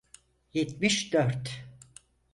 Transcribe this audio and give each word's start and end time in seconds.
Yetmiş 0.53 1.13
dört. 1.13 1.65